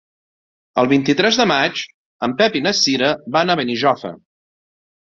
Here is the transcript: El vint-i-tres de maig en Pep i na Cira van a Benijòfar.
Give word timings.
El 0.83 0.89
vint-i-tres 0.93 1.37
de 1.41 1.47
maig 1.53 1.83
en 2.29 2.35
Pep 2.41 2.59
i 2.61 2.63
na 2.69 2.75
Cira 2.81 3.13
van 3.39 3.57
a 3.57 3.59
Benijòfar. 3.63 4.15